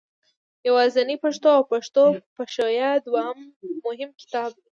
یوازنۍ 0.67 1.15
پښتو 1.23 1.49
او 1.57 1.63
پښتو 1.73 2.03
پښویه 2.35 2.89
دوه 3.05 3.23
مهم 3.85 4.09
کتابونه 4.19 4.49
دي. 4.53 4.59